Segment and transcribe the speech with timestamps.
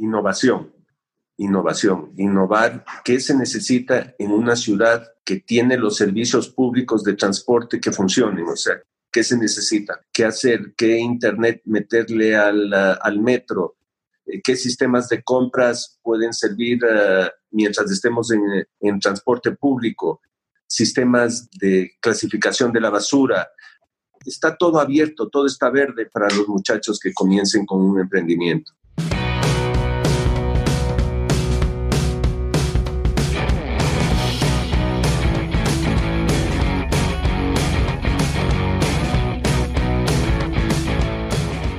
[0.00, 0.72] innovación.
[1.36, 7.80] Innovación, innovar, ¿qué se necesita en una ciudad que tiene los servicios públicos de transporte
[7.80, 8.46] que funcionen?
[8.46, 8.74] O sea,
[9.10, 10.00] ¿qué se necesita?
[10.12, 10.74] ¿Qué hacer?
[10.76, 13.76] ¿Qué internet meterle al, al metro?
[14.26, 18.42] Eh, ¿Qué sistemas de compras pueden servir uh, mientras estemos en,
[18.80, 20.20] en transporte público?
[20.66, 23.48] Sistemas de clasificación de la basura,
[24.26, 28.72] está todo abierto, todo está verde para los muchachos que comiencen con un emprendimiento.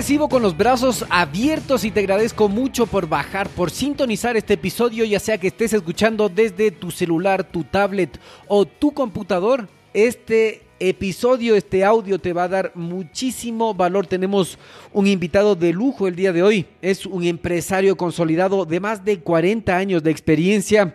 [0.00, 5.04] Recibo con los brazos abiertos y te agradezco mucho por bajar, por sintonizar este episodio,
[5.04, 9.68] ya sea que estés escuchando desde tu celular, tu tablet o tu computador.
[9.92, 14.06] Este episodio, este audio te va a dar muchísimo valor.
[14.06, 14.56] Tenemos
[14.94, 16.64] un invitado de lujo el día de hoy.
[16.80, 20.94] Es un empresario consolidado de más de 40 años de experiencia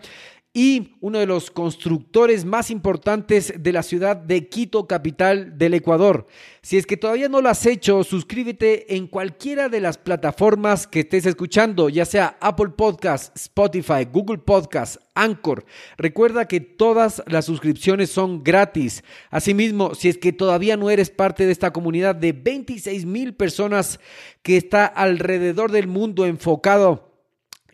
[0.57, 6.27] y uno de los constructores más importantes de la ciudad de Quito, capital del Ecuador.
[6.61, 11.01] Si es que todavía no lo has hecho, suscríbete en cualquiera de las plataformas que
[11.01, 15.65] estés escuchando, ya sea Apple Podcasts, Spotify, Google Podcasts, Anchor.
[15.97, 19.03] Recuerda que todas las suscripciones son gratis.
[19.31, 23.99] Asimismo, si es que todavía no eres parte de esta comunidad de 26 mil personas
[24.41, 27.14] que está alrededor del mundo enfocado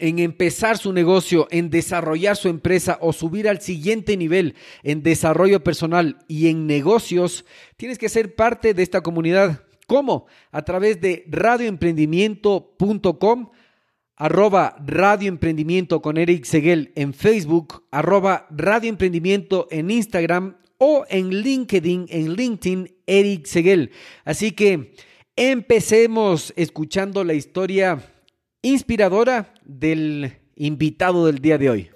[0.01, 5.63] en empezar su negocio, en desarrollar su empresa o subir al siguiente nivel en desarrollo
[5.63, 7.45] personal y en negocios,
[7.78, 9.63] tienes que ser parte de esta comunidad.
[9.85, 10.25] ¿Cómo?
[10.51, 13.51] A través de radioemprendimiento.com,
[14.16, 22.33] arroba radioemprendimiento con Eric Seguel en Facebook, arroba radioemprendimiento en Instagram o en LinkedIn, en
[22.33, 23.91] LinkedIn, Eric Seguel.
[24.25, 24.95] Así que
[25.35, 28.00] empecemos escuchando la historia
[28.61, 31.89] inspiradora del invitado del día de hoy.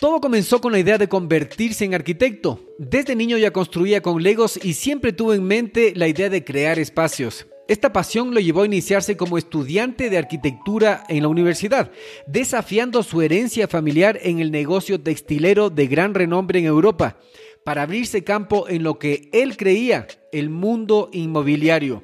[0.00, 2.60] Todo comenzó con la idea de convertirse en arquitecto.
[2.78, 6.78] Desde niño ya construía con legos y siempre tuvo en mente la idea de crear
[6.78, 7.46] espacios.
[7.68, 11.92] Esta pasión lo llevó a iniciarse como estudiante de arquitectura en la universidad,
[12.26, 17.18] desafiando su herencia familiar en el negocio textilero de gran renombre en Europa,
[17.64, 22.02] para abrirse campo en lo que él creía, el mundo inmobiliario.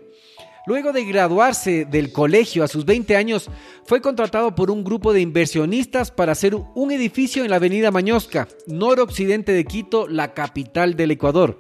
[0.69, 3.49] Luego de graduarse del colegio a sus 20 años,
[3.87, 8.49] fue contratado por un grupo de inversionistas para hacer un edificio en la avenida Mañosca,
[8.67, 11.57] noroccidente de Quito, la capital del Ecuador.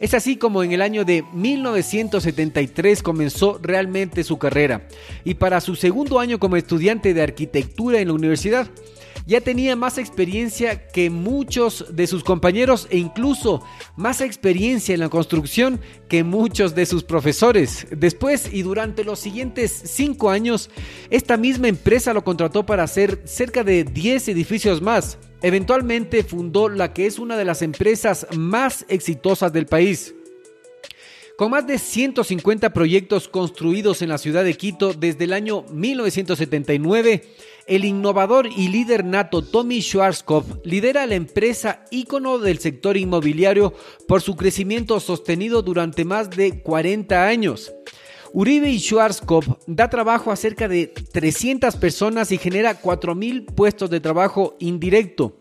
[0.00, 4.88] Es así como en el año de 1973 comenzó realmente su carrera
[5.22, 8.68] y para su segundo año como estudiante de arquitectura en la universidad,
[9.26, 13.62] ya tenía más experiencia que muchos de sus compañeros e incluso
[13.96, 17.86] más experiencia en la construcción que muchos de sus profesores.
[17.90, 20.70] Después y durante los siguientes cinco años,
[21.10, 25.18] esta misma empresa lo contrató para hacer cerca de 10 edificios más.
[25.42, 30.14] Eventualmente fundó la que es una de las empresas más exitosas del país.
[31.36, 37.28] Con más de 150 proyectos construidos en la ciudad de Quito desde el año 1979,
[37.66, 43.74] el innovador y líder nato Tommy Schwarzkopf lidera la empresa ícono del sector inmobiliario
[44.08, 47.70] por su crecimiento sostenido durante más de 40 años.
[48.32, 54.00] Uribe y Schwarzkopf da trabajo a cerca de 300 personas y genera 4.000 puestos de
[54.00, 55.36] trabajo indirecto.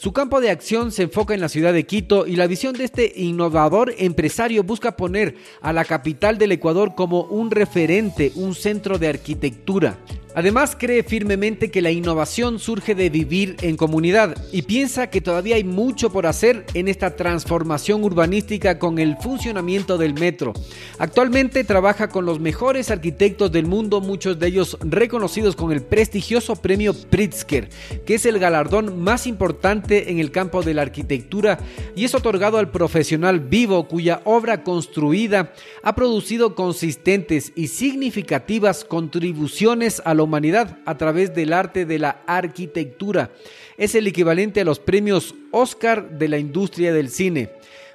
[0.00, 2.84] Su campo de acción se enfoca en la ciudad de Quito y la visión de
[2.84, 8.98] este innovador empresario busca poner a la capital del Ecuador como un referente, un centro
[8.98, 9.98] de arquitectura.
[10.34, 15.56] Además, cree firmemente que la innovación surge de vivir en comunidad y piensa que todavía
[15.56, 20.52] hay mucho por hacer en esta transformación urbanística con el funcionamiento del metro.
[20.98, 26.54] Actualmente trabaja con los mejores arquitectos del mundo, muchos de ellos reconocidos con el prestigioso
[26.54, 27.68] premio Pritzker,
[28.06, 31.58] que es el galardón más importante en el campo de la arquitectura
[31.96, 35.52] y es otorgado al profesional vivo cuya obra construida
[35.82, 43.30] ha producido consistentes y significativas contribuciones a humanidad a través del arte de la arquitectura.
[43.76, 47.50] Es el equivalente a los premios Oscar de la industria del cine.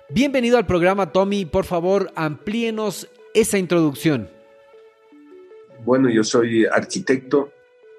[0.10, 1.46] Bienvenido al programa, Tommy.
[1.46, 4.30] Por favor, amplíenos esa introducción.
[5.84, 7.52] Bueno, yo soy arquitecto,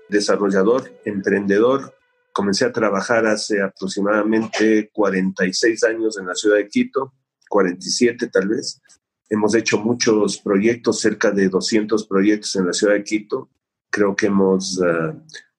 [0.08, 1.94] desarrollador, emprendedor.
[2.32, 7.12] Comencé a trabajar hace aproximadamente 46 años en la ciudad de Quito,
[7.48, 8.80] 47 tal vez.
[9.28, 13.50] Hemos hecho muchos proyectos, cerca de 200 proyectos en la ciudad de Quito.
[13.96, 15.14] Creo que hemos eh,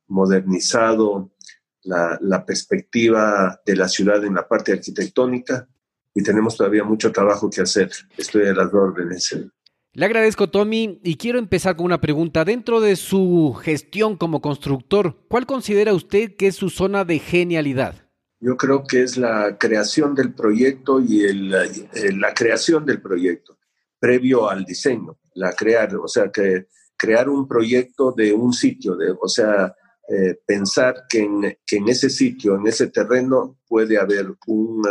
[0.10, 1.32] modernizado
[1.82, 5.68] la, perspectiva de la ciudad en la parte arquitectónica
[6.14, 7.90] y tenemos todavía mucho trabajo que hacer.
[8.16, 9.36] Estoy a las órdenes.
[9.94, 12.46] Le agradezco, Tommy, y quiero empezar con una pregunta.
[12.46, 18.08] Dentro de su gestión como constructor, ¿cuál considera usted que es su zona de genialidad?
[18.40, 23.58] Yo creo que es la creación del proyecto y el, la creación del proyecto
[23.98, 29.12] previo al diseño, la crear, o sea, que crear un proyecto de un sitio, de,
[29.12, 29.76] o sea,
[30.10, 34.82] eh, pensar que en, que en, ese sitio, en ese terreno, puede haber un,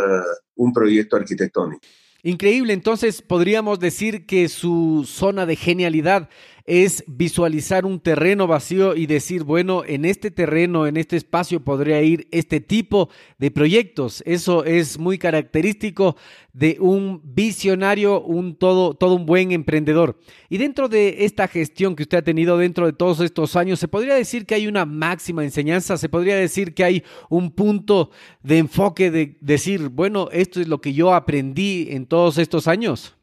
[0.55, 1.81] un proyecto arquitectónico.
[2.23, 6.29] Increíble, entonces podríamos decir que su zona de genialidad
[6.67, 12.01] es visualizar un terreno vacío y decir, bueno, en este terreno, en este espacio podría
[12.01, 14.21] ir este tipo de proyectos.
[14.25, 16.17] Eso es muy característico
[16.51, 20.19] de un visionario, un todo, todo un buen emprendedor.
[20.49, 23.87] Y dentro de esta gestión que usted ha tenido dentro de todos estos años, se
[23.87, 28.11] podría decir que hay una máxima enseñanza, se podría decir que hay un punto
[28.43, 33.16] de enfoque de decir, bueno, esto es lo que yo aprendí en todos estos años.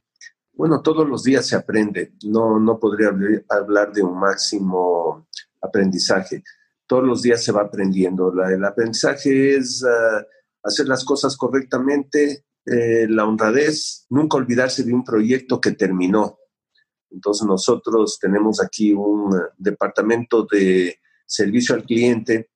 [0.57, 2.13] Bueno, todos los días se aprende.
[2.25, 3.11] No, no podría
[3.49, 5.27] hablar de un máximo
[5.61, 6.45] aprendizaje.
[6.87, 8.33] Todos los días se va aprendiendo.
[8.45, 10.25] el aprendizaje es ah,
[10.63, 16.39] hacer las cosas correctamente, eh, la honradez, nunca olvidarse de un proyecto que terminó.
[17.11, 22.51] Entonces nosotros tenemos aquí un departamento de servicio al cliente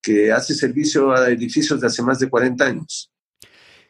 [0.00, 3.12] que hace servicio a edificios de hace más de 40 años.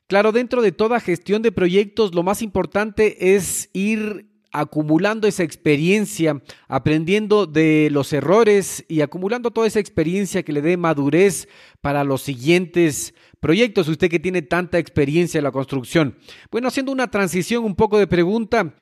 [0.08, 6.42] Claro, dentro de toda gestión de proyectos, lo más importante es ir acumulando esa experiencia,
[6.66, 11.46] aprendiendo de los errores y acumulando toda esa experiencia que le dé madurez
[11.82, 13.86] para los siguientes proyectos.
[13.86, 16.16] Usted que tiene tanta experiencia en la construcción.
[16.50, 18.76] Bueno, haciendo una transición un poco de pregunta,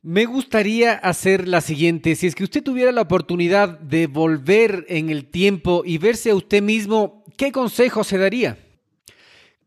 [0.00, 2.14] me gustaría hacer la siguiente.
[2.14, 6.34] Si es que usted tuviera la oportunidad de volver en el tiempo y verse a
[6.34, 8.65] usted mismo, ¿qué consejo se daría?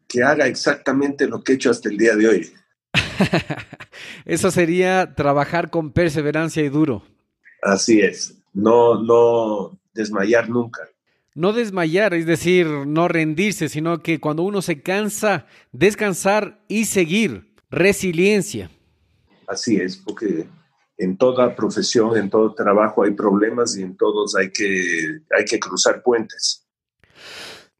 [0.09, 2.53] Que haga exactamente lo que he hecho hasta el día de hoy.
[4.25, 7.03] Eso sería trabajar con perseverancia y duro.
[7.61, 10.81] Así es, no, no desmayar nunca.
[11.35, 17.53] No desmayar, es decir, no rendirse, sino que cuando uno se cansa, descansar y seguir.
[17.69, 18.71] Resiliencia.
[19.47, 20.47] Así es, porque
[20.97, 25.59] en toda profesión, en todo trabajo hay problemas y en todos hay que, hay que
[25.59, 26.67] cruzar puentes.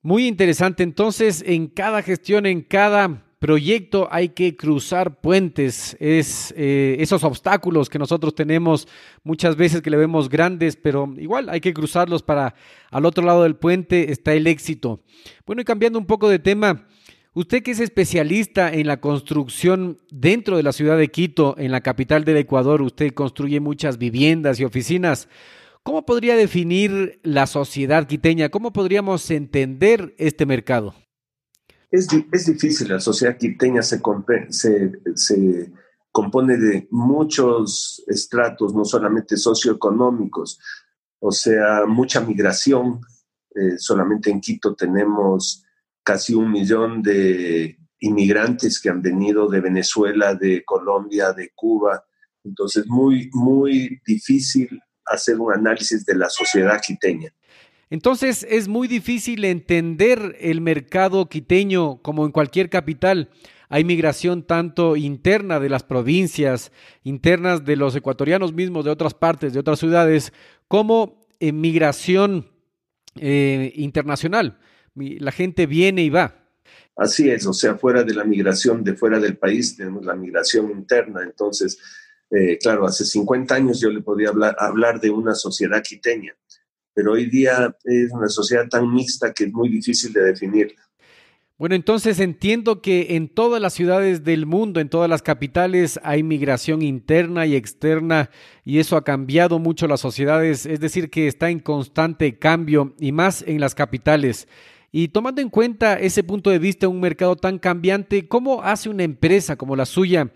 [0.02, 0.84] Muy interesante.
[0.84, 7.90] Entonces, en cada gestión, en cada proyecto hay que cruzar puentes, es eh, esos obstáculos
[7.90, 8.88] que nosotros tenemos
[9.24, 12.54] muchas veces que le vemos grandes, pero igual hay que cruzarlos para
[12.92, 15.02] al otro lado del puente está el éxito.
[15.46, 16.88] Bueno, y cambiando un poco de tema,
[17.34, 21.82] usted que es especialista en la construcción dentro de la ciudad de Quito, en la
[21.82, 25.28] capital del Ecuador, usted construye muchas viviendas y oficinas.
[25.90, 28.50] ¿Cómo podría definir la sociedad quiteña?
[28.50, 30.94] ¿Cómo podríamos entender este mercado?
[31.90, 32.08] Es,
[32.46, 34.00] difícil, la sociedad quiteña se,
[35.16, 35.74] se,
[36.12, 40.60] compone de muchos estratos, no solamente socioeconómicos,
[41.18, 43.02] o sea, mucha migración.
[43.56, 45.64] Eh, solamente en Quito tenemos
[46.04, 52.06] casi un millón de inmigrantes que han venido de Venezuela, de Colombia, de Cuba.
[52.44, 54.80] Entonces, muy, muy difícil
[55.10, 57.34] hacer un análisis de la sociedad quiteña.
[57.90, 63.30] Entonces es muy difícil entender el mercado quiteño como en cualquier capital.
[63.68, 66.72] Hay migración tanto interna de las provincias,
[67.04, 70.34] internas de los ecuatorianos mismos de otras partes, de otras ciudades,
[70.68, 72.52] como migración
[73.16, 74.60] eh, internacional.
[74.96, 76.36] La gente viene y va.
[76.96, 80.70] Así es, o sea, fuera de la migración de fuera del país tenemos la migración
[80.72, 81.24] interna.
[81.24, 81.80] Entonces,
[82.32, 86.36] eh, claro, hace 50 años yo le podía hablar, hablar de una sociedad quiteña,
[86.94, 90.76] pero hoy día es una sociedad tan mixta que es muy difícil de definir.
[91.60, 96.24] Bueno, entonces entiendo que en todas las ciudades del mundo, en todas las capitales, hay
[96.24, 98.30] migración interna y externa
[98.64, 103.12] y eso ha cambiado mucho las sociedades, es decir, que está en constante cambio y
[103.12, 104.48] más en las capitales.
[104.94, 109.04] Y tomando en cuenta ese punto de vista, un mercado tan cambiante, ¿cómo hace una
[109.04, 110.32] empresa como la suya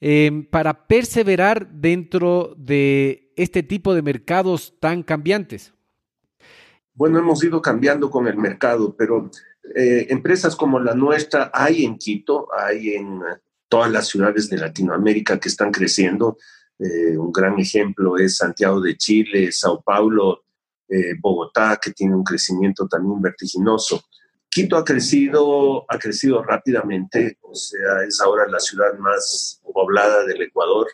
[0.00, 5.72] eh, para perseverar dentro de este tipo de mercados tan cambiantes?
[6.94, 9.30] Bueno, hemos ido cambiando con el mercado, pero
[9.74, 13.20] eh, empresas como la nuestra hay en Quito, hay en
[13.68, 16.38] todas las ciudades de Latinoamérica que están creciendo.
[16.78, 20.44] Eh, un gran ejemplo es Santiago de Chile, Sao Paulo,
[20.88, 24.04] eh, Bogotá, que tiene un crecimiento también vertiginoso.
[24.48, 30.40] Quito ha crecido, ha crecido rápidamente, o sea, es ahora la ciudad más poblada del
[30.40, 30.86] Ecuador,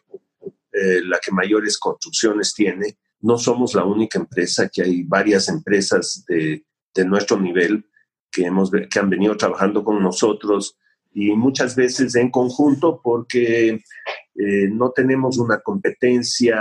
[0.72, 2.96] la que mayores construcciones tiene.
[3.20, 7.84] No somos la única empresa, que hay varias empresas de, de nuestro nivel
[8.30, 10.76] que, hemos, que han venido trabajando con nosotros
[11.12, 13.70] y muchas veces en conjunto porque
[14.34, 16.58] eh, no tenemos una competencia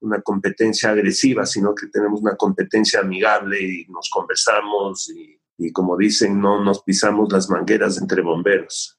[0.00, 5.96] una competencia agresiva, sino que tenemos una competencia amigable y nos conversamos y, y como
[5.96, 8.96] dicen, no nos pisamos las mangueras entre bomberos.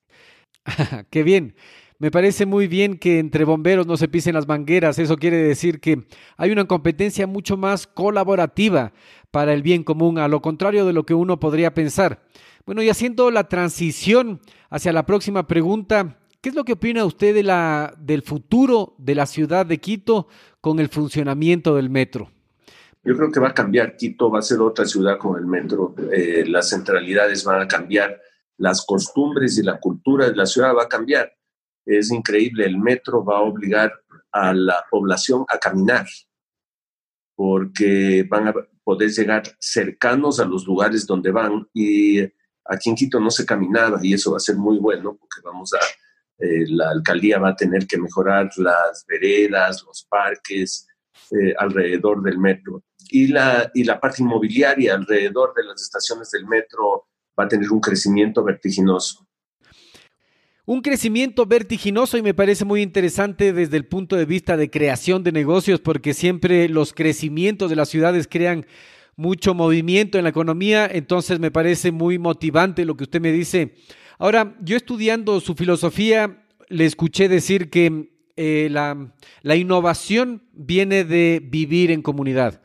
[1.09, 1.55] Qué bien.
[2.01, 4.97] Me parece muy bien que entre bomberos no se pisen las mangueras.
[4.99, 8.93] Eso quiere decir que hay una competencia mucho más colaborativa
[9.31, 12.23] para el bien común, a lo contrario de lo que uno podría pensar.
[12.65, 14.39] Bueno, y haciendo la transición
[14.69, 19.15] hacia la próxima pregunta, ¿qué es lo que opina usted de la, del futuro de
[19.15, 20.29] la ciudad de Quito
[20.61, 22.31] con el funcionamiento del metro?
[23.03, 23.97] Yo creo que va a cambiar.
[23.97, 25.95] Quito va a ser otra ciudad con el metro.
[26.13, 28.21] Eh, las centralidades van a cambiar.
[28.55, 31.38] Las costumbres y la cultura de la ciudad va a cambiar
[31.85, 33.93] es increíble, el metro va a obligar
[34.31, 36.07] a la población a caminar,
[37.35, 42.21] porque van a poder llegar cercanos a los lugares donde van y
[42.65, 45.73] aquí en Quito no se caminaba y eso va a ser muy bueno porque vamos
[45.73, 45.79] a,
[46.43, 50.87] eh, la alcaldía va a tener que mejorar las veredas, los parques
[51.31, 56.47] eh, alrededor del metro y la, y la parte inmobiliaria alrededor de las estaciones del
[56.47, 57.07] metro
[57.39, 59.28] va a tener un crecimiento vertiginoso.
[60.69, 65.23] Un crecimiento vertiginoso y me parece muy interesante desde el punto de vista de creación
[65.23, 68.67] de negocios porque siempre los crecimientos de las ciudades crean
[69.15, 73.73] mucho movimiento en la economía, entonces me parece muy motivante lo que usted me dice.
[74.19, 79.11] Ahora, yo estudiando su filosofía, le escuché decir que eh, la,
[79.41, 82.61] la innovación viene de vivir en comunidad.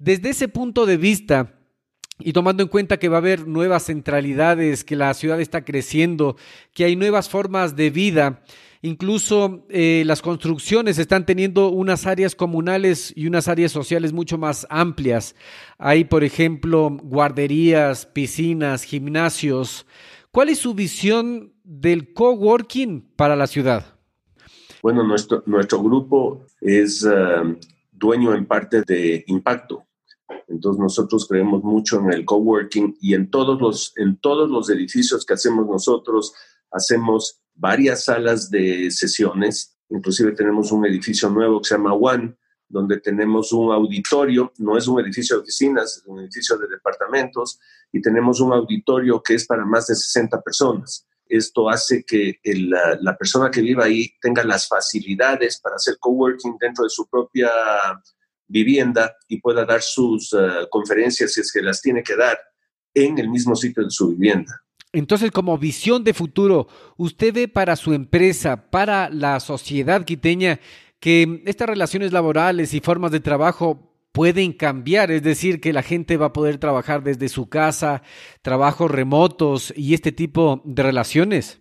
[0.00, 1.54] Desde ese punto de vista,
[2.18, 6.36] y tomando en cuenta que va a haber nuevas centralidades, que la ciudad está creciendo,
[6.72, 8.42] que hay nuevas formas de vida,
[8.82, 14.66] incluso eh, las construcciones están teniendo unas áreas comunales y unas áreas sociales mucho más
[14.70, 15.34] amplias.
[15.76, 19.86] Hay, por ejemplo, guarderías, piscinas, gimnasios.
[20.30, 23.96] ¿Cuál es su visión del coworking para la ciudad?
[24.82, 27.56] Bueno, nuestro, nuestro grupo es eh,
[27.90, 29.86] dueño en parte de Impacto
[30.48, 35.24] entonces nosotros creemos mucho en el coworking y en todos los, en todos los edificios
[35.24, 36.34] que hacemos nosotros
[36.70, 39.76] hacemos varias salas de sesiones.
[39.88, 42.36] Inclusive tenemos un edificio nuevo que se llama One,
[42.68, 47.60] donde tenemos un auditorio, no es un edificio de oficinas, es un edificio de departamentos,
[47.92, 51.06] y tenemos un auditorio que es para más de 60 personas.
[51.26, 56.56] Esto hace que la, la persona que viva ahí tenga las facilidades para hacer coworking
[56.58, 57.50] dentro de su propia
[58.46, 62.38] vivienda y pueda dar sus eh, conferencias si es que las tiene que dar
[62.94, 64.64] en el mismo sitio de su vivienda.
[64.92, 70.60] Entonces, como visión de futuro, ¿usted ve para su empresa, para la sociedad quiteña,
[71.00, 75.10] que estas relaciones laborales y formas de trabajo pueden cambiar?
[75.10, 78.02] Es decir, que la gente va a poder trabajar desde su casa,
[78.42, 81.60] trabajos remotos y este tipo de relaciones.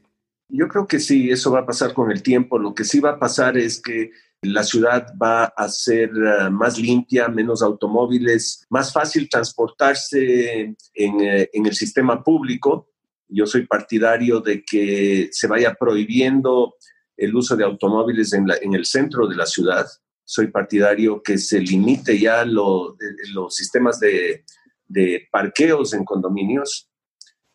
[0.49, 2.59] Yo creo que sí, eso va a pasar con el tiempo.
[2.59, 4.11] Lo que sí va a pasar es que
[4.43, 10.75] la ciudad va a ser eh, más limpia, menos automóviles, más fácil transportarse en,
[11.21, 12.89] eh, en, el sistema público.
[13.27, 16.75] Yo soy partidario de que se vaya prohibiendo
[17.17, 19.85] el uso de automóviles en, el centro de la ciudad.
[20.25, 22.97] Soy partidario que se limite ya lo,
[23.33, 24.43] los sistemas de,
[24.87, 26.89] de parqueos en condominios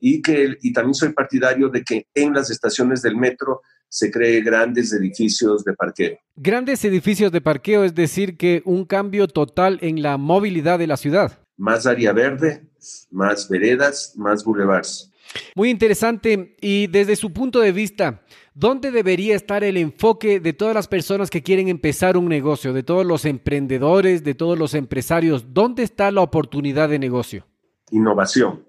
[0.01, 4.43] y, que, y también soy partidario de que en las estaciones del metro se cree
[4.43, 6.19] grandes edificios de parqueo.
[6.37, 10.97] Grandes edificios de parqueo, es decir, que un cambio total en la movilidad de la
[10.97, 11.39] ciudad.
[11.57, 12.69] Más área verde,
[13.11, 15.13] más veredas, más boulevards.
[15.55, 18.23] Muy interesante y desde su punto de vista,
[18.55, 22.83] ¿dónde debería estar el enfoque de todas las personas que quieren empezar un negocio, de
[22.83, 25.53] todos los emprendedores, de todos los empresarios?
[25.53, 27.47] ¿Dónde está la oportunidad de negocio?
[27.91, 28.67] Innovación,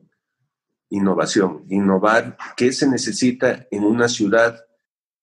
[0.90, 2.38] innovación, innovar.
[2.58, 4.60] ¿Qué se necesita en una ciudad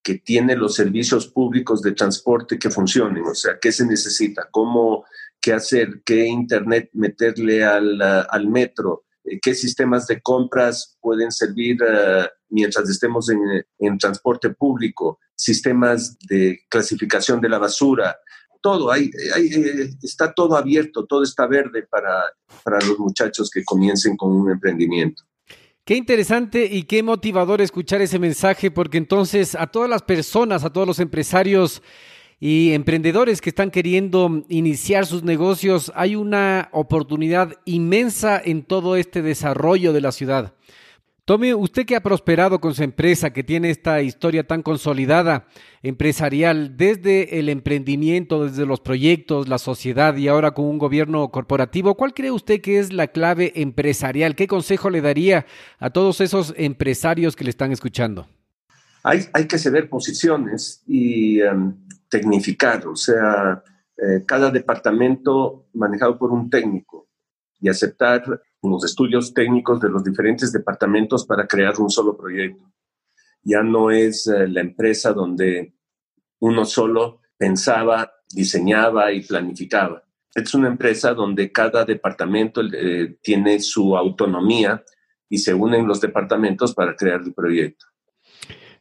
[0.07, 3.25] que tiene los servicios públicos de transporte que funcionen?
[3.27, 4.47] O sea, ¿qué se necesita?
[4.53, 5.05] ¿Cómo,
[5.41, 6.01] qué hacer?
[6.05, 9.07] ¿Qué internet meterle al, al metro?
[9.25, 13.41] Eh, qué sistemas de compras pueden servir uh, mientras estemos en,
[13.81, 18.17] en, transporte público, sistemas de clasificación de la basura,
[18.63, 22.23] todo, hay, eh, está todo abierto, todo está verde para,
[22.63, 25.25] para los muchachos que comiencen con un emprendimiento.
[25.87, 30.71] Qué interesante y qué motivador escuchar ese mensaje, porque entonces a todas las personas, a
[30.71, 31.81] todos los empresarios,
[32.41, 39.23] y emprendedores que están queriendo iniciar sus negocios, hay una oportunidad inmensa en todo este
[39.23, 40.55] desarrollo de la ciudad.
[41.27, 45.49] Tommy, usted que ha prosperado con su empresa, que tiene esta historia tan consolidada
[45.83, 51.97] empresarial, desde el emprendimiento, desde los proyectos, la sociedad y ahora con un gobierno corporativo,
[51.97, 54.37] ¿cuál cree usted que es la clave empresarial?
[54.37, 55.47] ¿Qué consejo le daría
[55.81, 58.29] a todos esos empresarios que le están escuchando?
[59.03, 61.75] Hay, que ceder posiciones y em,
[62.09, 63.65] tecnificar, o sea,
[63.97, 67.09] eh, cada departamento manejado por un técnico
[67.61, 68.23] y aceptar
[68.71, 72.65] los estudios técnicos de los diferentes departamentos para crear un solo proyecto.
[73.43, 75.75] Ya no es eh, la empresa donde
[76.41, 80.03] uno solo pensaba, diseñaba y planificaba.
[80.35, 84.85] Es una empresa donde cada departamento eh, tiene su autonomía
[85.29, 87.87] y se unen los departamentos para crear el proyecto.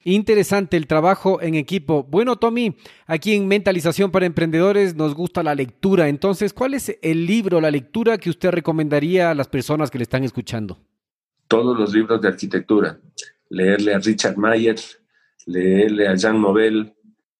[0.07, 2.03] Interesante el trabajo en equipo.
[2.03, 6.07] Bueno, Tommy, aquí en Mentalización para Emprendedores nos gusta la lectura.
[6.07, 10.03] Entonces, ¿cuál es el libro, la lectura que usted recomendaría a las personas que le
[10.03, 10.79] están escuchando?
[11.47, 13.00] Todos los libros de arquitectura.
[13.50, 14.77] Leerle a Richard Mayer,
[15.47, 16.93] leerle a Jean Nouvel,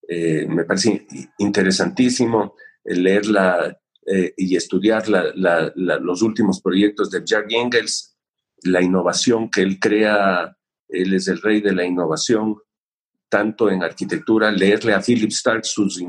[0.07, 1.07] eh, me parece
[1.38, 2.55] interesantísimo
[2.86, 8.15] leerla eh, y estudiar los últimos proyectos de Jack Engels,
[8.63, 10.55] la innovación que él crea
[10.88, 12.58] él es el rey de la innovación,
[13.30, 16.01] tanto en arquitectura, leerle a Philip Stark sus,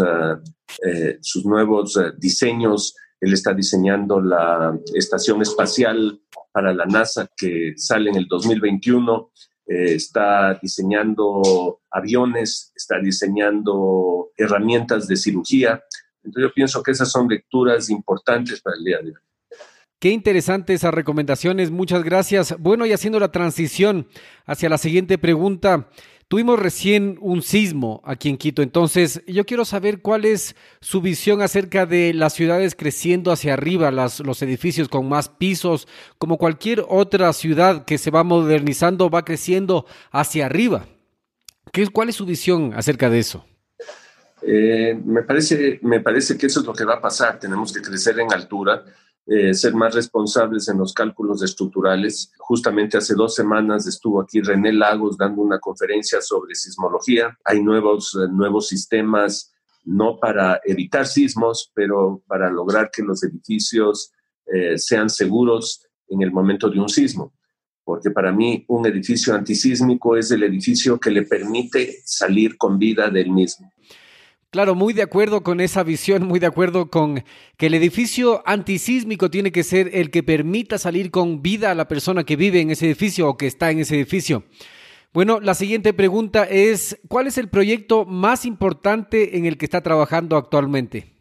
[0.00, 0.40] ah,
[0.84, 2.94] eh, sus nuevos eh, diseños.
[3.20, 6.20] Él está diseñando la estación espacial
[6.50, 9.30] para la NASA que sale en el 2021.
[9.66, 15.82] Eh, está diseñando aviones, está diseñando herramientas de cirugía.
[16.24, 19.31] Entonces yo pienso que esas son lecturas importantes para el día de hoy.
[20.02, 22.56] Qué interesantes esas recomendaciones, muchas gracias.
[22.58, 24.08] Bueno, y haciendo la transición
[24.46, 25.90] hacia la siguiente pregunta,
[26.26, 31.40] tuvimos recién un sismo aquí en Quito, entonces yo quiero saber cuál es su visión
[31.40, 35.86] acerca de las ciudades creciendo hacia arriba, los edificios con más pisos,
[36.18, 40.86] como cualquier otra ciudad que se va modernizando, va creciendo hacia arriba.
[41.72, 43.46] ¿Qué, ¿Cuál es su visión acerca de eso?
[44.44, 47.38] Eh, me, parece, me parece que eso es lo que va a pasar.
[47.38, 48.84] Tenemos que crecer en altura
[49.24, 52.32] eh, ser más responsables en los cálculos estructurales.
[52.38, 57.38] Justamente hace dos semanas estuvo aquí René Lagos dando una conferencia sobre sismología.
[57.44, 59.52] Hay nuevos, eh, nuevos sistemas,
[59.84, 64.12] no para evitar sismos, pero para lograr que los edificios
[64.46, 67.32] eh, sean seguros en el momento de un sismo.
[67.84, 73.08] Porque para mí un edificio antisísmico es el edificio que le permite salir con vida
[73.08, 73.72] del mismo.
[74.52, 77.24] Claro, muy de acuerdo con esa visión, muy de acuerdo con
[77.56, 81.88] que el edificio antisísmico tiene que ser el que permita salir con vida a la
[81.88, 84.44] persona que vive en ese edificio o que está en ese edificio.
[85.14, 89.80] Bueno, la siguiente pregunta es, ¿cuál es el proyecto más importante en el que está
[89.80, 91.18] trabajando actualmente?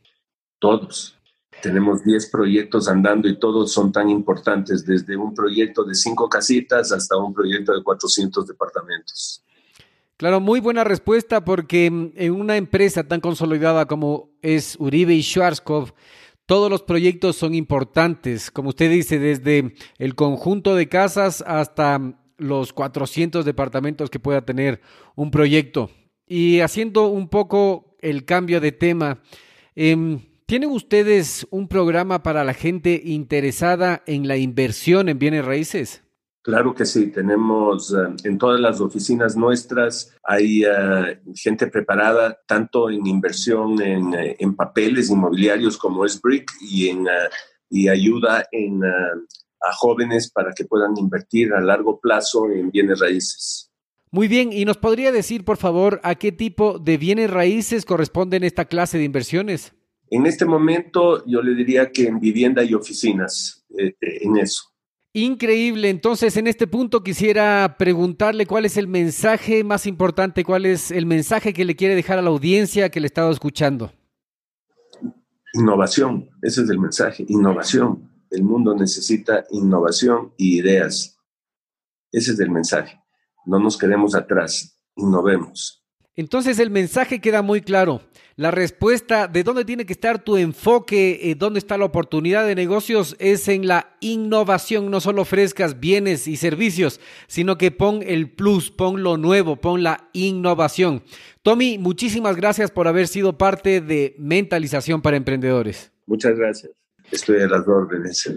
[0.60, 1.18] Todos.
[1.62, 6.92] Tenemos 10 proyectos andando y todos son tan importantes, desde un proyecto de cinco casitas
[6.92, 9.42] hasta un proyecto de 400 departamentos.
[10.22, 15.94] Claro, muy buena respuesta porque en una empresa tan consolidada como es Uribe y Schwarzkopf,
[16.46, 22.72] todos los proyectos son importantes, como usted dice, desde el conjunto de casas hasta los
[22.72, 24.80] 400 departamentos que pueda tener
[25.16, 25.90] un proyecto.
[26.28, 29.24] Y haciendo un poco el cambio de tema,
[29.74, 36.04] em, ¿tienen ustedes un programa para la gente interesada en la inversión en bienes raíces?
[36.44, 42.90] Claro que sí, tenemos eh, en todas las oficinas nuestras, hay eh, gente preparada tanto
[42.90, 47.06] en inversión en, eh, en, papeles inmobiliarios como es BRIC y, en,
[47.70, 53.72] y ayuda en, a jóvenes para que puedan invertir a largo plazo en bienes raíces.
[54.10, 58.44] Muy bien, ¿y nos podría decir, por favor, a qué tipo de bienes raíces corresponden
[58.44, 59.74] esta clase de inversiones?
[60.10, 64.71] En este momento yo le diría que en vivienda y oficinas, en eso.
[65.14, 65.90] Increíble.
[65.90, 71.06] Entonces, en este punto quisiera preguntarle cuál es el mensaje más importante, cuál es el
[71.06, 73.92] mensaje que le quiere dejar a la audiencia que le estaba escuchando.
[75.54, 78.10] Innovación, ese es el mensaje, innovación.
[78.30, 81.18] El mundo necesita innovación y ideas.
[82.14, 83.02] Ese es el mensaje.
[83.46, 85.81] No nos quedemos atrás, innovemos.
[86.22, 88.00] Entonces el mensaje queda muy claro.
[88.36, 92.54] La respuesta de dónde tiene que estar tu enfoque, eh, dónde está la oportunidad de
[92.54, 94.92] negocios, es en la innovación.
[94.92, 99.82] No solo ofrezcas bienes y servicios, sino que pon el plus, pon lo nuevo, pon
[99.82, 101.02] la innovación.
[101.42, 105.92] Tommy, muchísimas gracias por haber sido parte de Mentalización para Emprendedores.
[106.06, 106.72] Muchas gracias.
[107.12, 108.30] Estoy a las órdenes.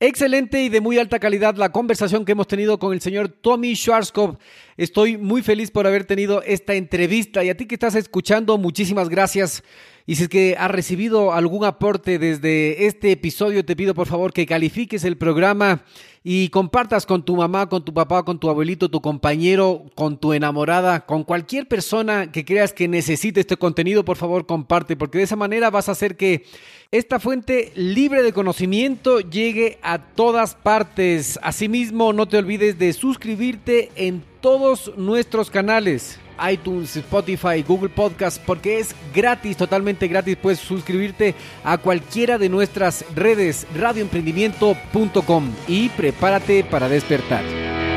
[0.00, 3.74] Excelente y de muy alta calidad la conversación que hemos tenido con el señor Tommy
[3.74, 4.38] Schwarzkopf.
[4.76, 9.08] Estoy muy feliz por haber tenido esta entrevista y a ti que estás escuchando, muchísimas
[9.08, 9.64] gracias.
[10.08, 14.32] Y si es que has recibido algún aporte desde este episodio, te pido por favor
[14.32, 15.84] que califiques el programa
[16.24, 20.32] y compartas con tu mamá, con tu papá, con tu abuelito, tu compañero, con tu
[20.32, 25.24] enamorada, con cualquier persona que creas que necesite este contenido, por favor comparte, porque de
[25.24, 26.46] esa manera vas a hacer que
[26.90, 31.38] esta fuente libre de conocimiento llegue a todas partes.
[31.42, 36.18] Asimismo, no te olvides de suscribirte en todos nuestros canales
[36.50, 40.36] iTunes, Spotify, Google Podcast, porque es gratis, totalmente gratis.
[40.36, 47.87] Puedes suscribirte a cualquiera de nuestras redes radioemprendimiento.com y prepárate para despertar.